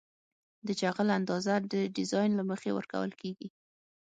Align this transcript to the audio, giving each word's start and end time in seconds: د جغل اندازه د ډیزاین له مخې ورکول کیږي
د 0.67 0.67
جغل 0.81 1.07
اندازه 1.19 1.53
د 1.71 1.73
ډیزاین 1.95 2.31
له 2.39 2.43
مخې 2.51 2.69
ورکول 2.77 3.11
کیږي 3.21 3.47